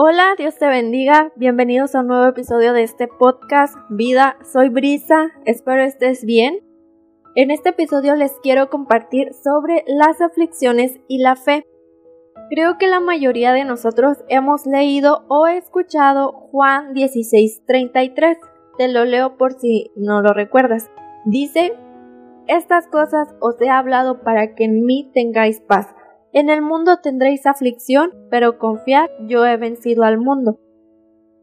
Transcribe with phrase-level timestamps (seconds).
[0.00, 1.32] Hola, Dios te bendiga.
[1.34, 4.36] Bienvenidos a un nuevo episodio de este podcast Vida.
[4.44, 5.32] Soy Brisa.
[5.44, 6.60] Espero estés bien.
[7.34, 11.64] En este episodio les quiero compartir sobre las aflicciones y la fe.
[12.48, 18.38] Creo que la mayoría de nosotros hemos leído o escuchado Juan 16:33.
[18.78, 20.88] Te lo leo por si no lo recuerdas.
[21.24, 21.72] Dice,
[22.46, 25.88] estas cosas os he hablado para que en mí tengáis paz.
[26.32, 30.58] En el mundo tendréis aflicción, pero confiad, yo he vencido al mundo.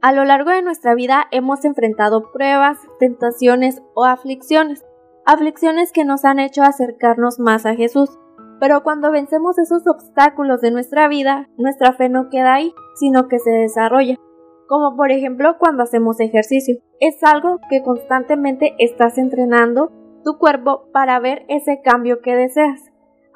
[0.00, 4.84] A lo largo de nuestra vida hemos enfrentado pruebas, tentaciones o aflicciones,
[5.26, 8.16] aflicciones que nos han hecho acercarnos más a Jesús.
[8.60, 13.40] Pero cuando vencemos esos obstáculos de nuestra vida, nuestra fe no queda ahí, sino que
[13.40, 14.14] se desarrolla.
[14.68, 16.76] Como por ejemplo cuando hacemos ejercicio.
[17.00, 19.90] Es algo que constantemente estás entrenando
[20.24, 22.80] tu cuerpo para ver ese cambio que deseas.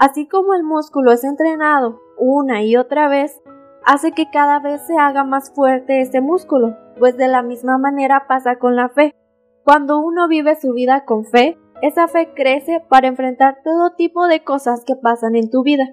[0.02, 3.40] Así como el músculo es entrenado una y otra vez,
[3.86, 8.26] hace que cada vez se haga más fuerte ese músculo, pues de la misma manera
[8.26, 9.14] pasa con la fe.
[9.62, 14.42] Cuando uno vive su vida con fe, esa fe crece para enfrentar todo tipo de
[14.42, 15.84] cosas que pasan en tu vida.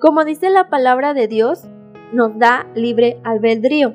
[0.00, 1.68] Como dice la palabra de Dios,
[2.14, 3.92] nos da libre albedrío.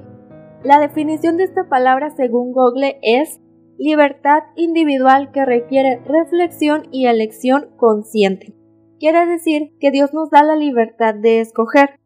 [0.61, 3.41] La definición de esta palabra según Google es
[3.79, 8.53] libertad individual que requiere reflexión y elección consciente.
[8.99, 11.97] Quiere decir que Dios nos da la libertad de escoger.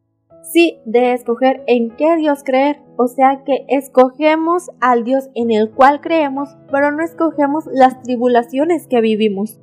[0.43, 5.71] Sí, de escoger en qué Dios creer, o sea que escogemos al Dios en el
[5.71, 9.59] cual creemos, pero no escogemos las tribulaciones que vivimos.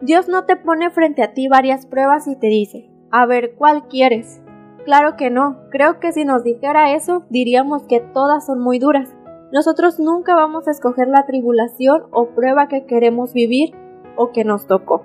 [0.00, 3.86] Dios no te pone frente a ti varias pruebas y te dice, a ver cuál
[3.86, 4.42] quieres.
[4.84, 9.15] Claro que no, creo que si nos dijera eso diríamos que todas son muy duras,
[9.52, 13.74] nosotros nunca vamos a escoger la tribulación o prueba que queremos vivir
[14.16, 15.04] o que nos tocó.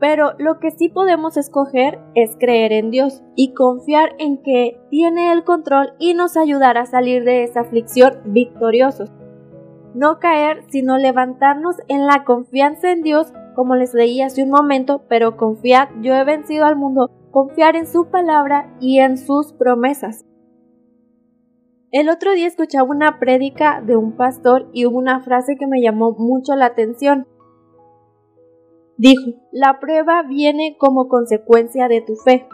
[0.00, 5.32] Pero lo que sí podemos escoger es creer en Dios y confiar en que tiene
[5.32, 9.10] el control y nos ayudará a salir de esa aflicción victoriosos.
[9.94, 15.02] No caer, sino levantarnos en la confianza en Dios, como les leí hace un momento,
[15.08, 20.27] pero confiad, yo he vencido al mundo, confiar en su palabra y en sus promesas.
[21.90, 25.80] El otro día escuchaba una prédica de un pastor y hubo una frase que me
[25.80, 27.26] llamó mucho la atención.
[28.98, 32.46] Dijo, la prueba viene como consecuencia de tu fe.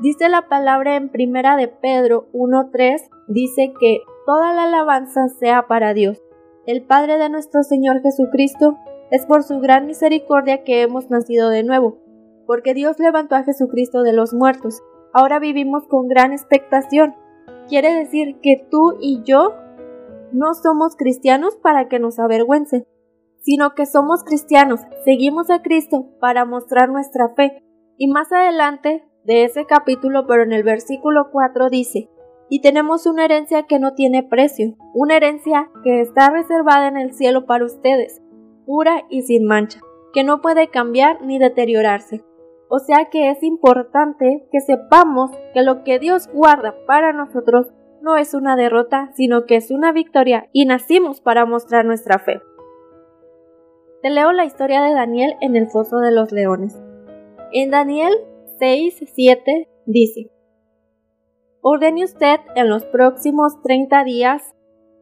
[0.00, 5.94] Dice la palabra en primera de Pedro 1.3, dice que toda la alabanza sea para
[5.94, 6.20] Dios,
[6.66, 8.76] el Padre de nuestro Señor Jesucristo,
[9.12, 11.98] es por su gran misericordia que hemos nacido de nuevo,
[12.46, 14.82] porque Dios levantó a Jesucristo de los muertos.
[15.12, 17.14] Ahora vivimos con gran expectación
[17.68, 19.54] quiere decir que tú y yo
[20.32, 22.86] no somos cristianos para que nos avergüencen,
[23.42, 27.62] sino que somos cristianos, seguimos a Cristo para mostrar nuestra fe.
[27.96, 32.10] Y más adelante de ese capítulo, pero en el versículo 4 dice,
[32.48, 37.14] y tenemos una herencia que no tiene precio, una herencia que está reservada en el
[37.14, 38.20] cielo para ustedes,
[38.66, 39.80] pura y sin mancha,
[40.12, 42.25] que no puede cambiar ni deteriorarse.
[42.68, 47.72] O sea que es importante que sepamos que lo que Dios guarda para nosotros
[48.02, 52.40] no es una derrota, sino que es una victoria y nacimos para mostrar nuestra fe.
[54.02, 56.80] Te leo la historia de Daniel en el foso de los leones.
[57.52, 58.12] En Daniel
[58.58, 60.30] 6, 7 dice,
[61.62, 64.54] Ordene usted en los próximos 30 días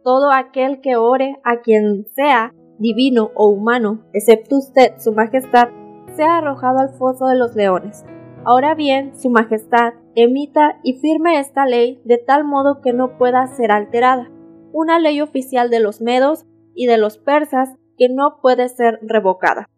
[0.02, 5.69] todo aquel que ore a quien sea, divino o humano, excepto usted, su majestad,
[6.16, 8.04] sea arrojado al foso de los leones.
[8.44, 13.47] Ahora bien, Su Majestad emita y firme esta ley de tal modo que no pueda
[13.47, 14.30] ser alterada,
[14.72, 19.69] una ley oficial de los medos y de los persas que no puede ser revocada.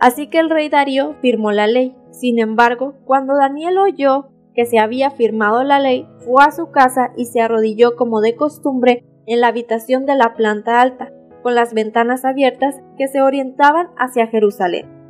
[0.00, 1.96] Así que el rey Darío firmó la ley.
[2.10, 7.12] Sin embargo, cuando Daniel oyó que se había firmado la ley, fue a su casa
[7.16, 11.12] y se arrodilló como de costumbre en la habitación de la planta alta,
[11.42, 15.03] con las ventanas abiertas que se orientaban hacia Jerusalén.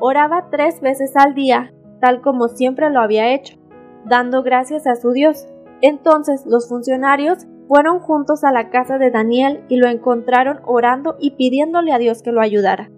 [0.00, 3.58] Oraba tres veces al día, tal como siempre lo había hecho,
[4.04, 5.48] dando gracias a su Dios.
[5.80, 11.32] Entonces los funcionarios fueron juntos a la casa de Daniel y lo encontraron orando y
[11.32, 12.90] pidiéndole a Dios que lo ayudara.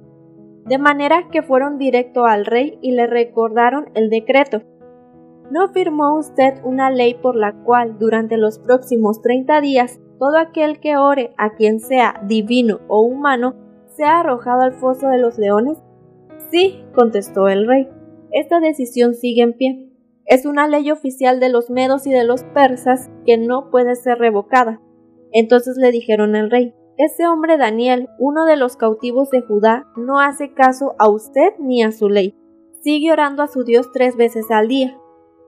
[0.66, 4.62] De manera que fueron directo al rey y le recordaron el decreto.
[5.50, 10.78] ¿No firmó usted una ley por la cual durante los próximos treinta días todo aquel
[10.80, 13.54] que ore a quien sea divino o humano
[13.88, 15.78] sea arrojado al foso de los leones?
[16.50, 17.88] Sí, contestó el rey.
[18.32, 19.90] Esta decisión sigue en pie.
[20.26, 24.18] Es una ley oficial de los medos y de los persas que no puede ser
[24.18, 24.80] revocada.
[25.32, 30.20] Entonces le dijeron al rey, ese hombre Daniel, uno de los cautivos de Judá, no
[30.20, 32.36] hace caso a usted ni a su ley.
[32.82, 34.98] Sigue orando a su Dios tres veces al día.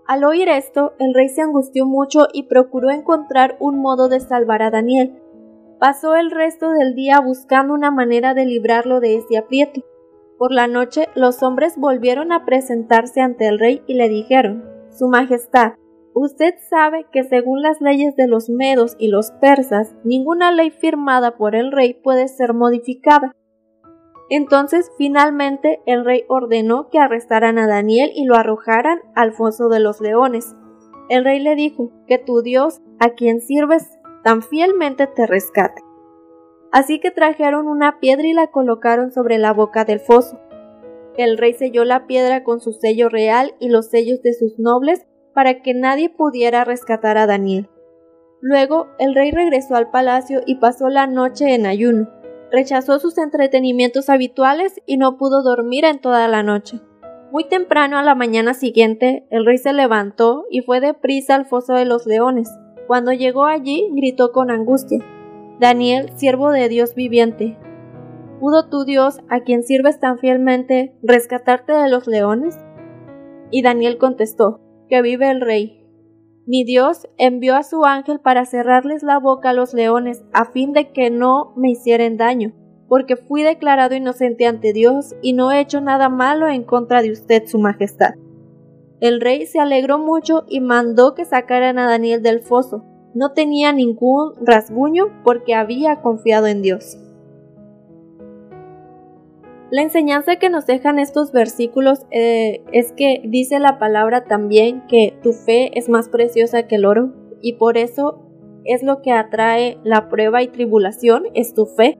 [0.06, 4.62] Al oír esto, el rey se angustió mucho y procuró encontrar un modo de salvar
[4.62, 5.20] a Daniel.
[5.78, 9.82] Pasó el resto del día buscando una manera de librarlo de ese aprieto.
[10.38, 15.08] Por la noche los hombres volvieron a presentarse ante el rey y le dijeron Su
[15.08, 15.74] Majestad,
[16.14, 21.36] usted sabe que según las leyes de los medos y los persas, ninguna ley firmada
[21.36, 23.34] por el rey puede ser modificada.
[24.28, 29.80] Entonces finalmente el rey ordenó que arrestaran a Daniel y lo arrojaran al foso de
[29.80, 30.54] los leones.
[31.08, 35.82] El rey le dijo que tu Dios, a quien sirves tan fielmente, te rescate.
[36.72, 40.40] Así que trajeron una piedra y la colocaron sobre la boca del foso.
[41.18, 45.06] El rey selló la piedra con su sello real y los sellos de sus nobles
[45.34, 47.68] para que nadie pudiera rescatar a Daniel.
[48.40, 52.08] Luego el rey regresó al palacio y pasó la noche en ayuno.
[52.50, 56.80] Rechazó sus entretenimientos habituales y no pudo dormir en toda la noche.
[57.30, 61.74] Muy temprano a la mañana siguiente, el rey se levantó y fue deprisa al foso
[61.74, 62.50] de los leones.
[62.86, 64.98] Cuando llegó allí, gritó con angustia
[65.60, 67.58] Daniel, siervo de Dios viviente,
[68.40, 72.58] ¿pudo tu Dios, a quien sirves tan fielmente, rescatarte de los leones?
[73.50, 75.86] Y Daniel contestó, que vive el rey.
[76.44, 80.72] Mi Dios envió a su ángel para cerrarles la boca a los leones, a fin
[80.72, 82.52] de que no me hicieran daño,
[82.88, 87.12] porque fui declarado inocente ante Dios y no he hecho nada malo en contra de
[87.12, 88.14] usted, su majestad.
[89.00, 92.84] El rey se alegró mucho y mandó que sacaran a Daniel del foso,
[93.14, 96.98] no tenía ningún rasguño porque había confiado en Dios.
[99.70, 105.14] La enseñanza que nos dejan estos versículos eh, es que dice la palabra también que
[105.22, 108.20] tu fe es más preciosa que el oro y por eso
[108.64, 111.98] es lo que atrae la prueba y tribulación, es tu fe,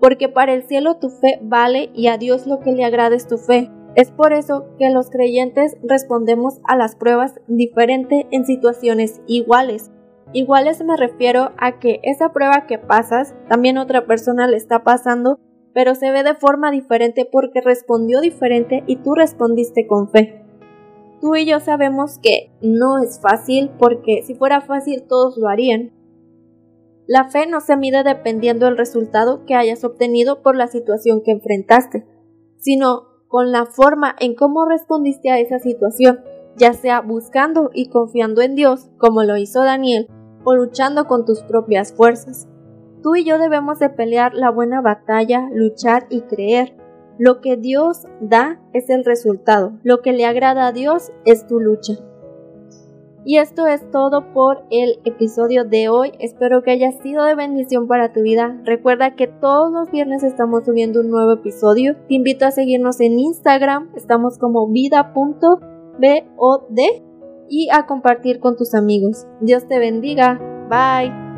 [0.00, 3.28] porque para el cielo tu fe vale y a Dios lo que le agrada es
[3.28, 3.70] tu fe.
[3.94, 9.92] Es por eso que los creyentes respondemos a las pruebas diferente en situaciones iguales,
[10.34, 15.38] Iguales me refiero a que esa prueba que pasas, también otra persona le está pasando,
[15.74, 20.42] pero se ve de forma diferente porque respondió diferente y tú respondiste con fe.
[21.20, 25.92] Tú y yo sabemos que no es fácil porque si fuera fácil todos lo harían.
[27.06, 31.32] La fe no se mide dependiendo del resultado que hayas obtenido por la situación que
[31.32, 32.06] enfrentaste,
[32.56, 36.20] sino con la forma en cómo respondiste a esa situación,
[36.56, 40.08] ya sea buscando y confiando en Dios, como lo hizo Daniel,
[40.44, 42.48] o luchando con tus propias fuerzas.
[43.02, 46.76] Tú y yo debemos de pelear la buena batalla, luchar y creer.
[47.18, 49.72] Lo que Dios da es el resultado.
[49.82, 51.94] Lo que le agrada a Dios es tu lucha.
[53.24, 56.12] Y esto es todo por el episodio de hoy.
[56.18, 58.60] Espero que haya sido de bendición para tu vida.
[58.64, 61.94] Recuerda que todos los viernes estamos subiendo un nuevo episodio.
[62.08, 63.90] Te invito a seguirnos en Instagram.
[63.94, 65.60] Estamos como vida.bod
[67.48, 69.26] y a compartir con tus amigos.
[69.40, 70.40] Dios te bendiga.
[70.68, 71.31] Bye.